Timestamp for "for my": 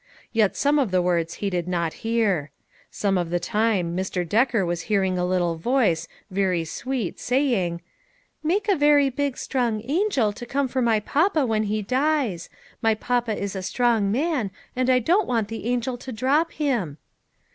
10.67-11.01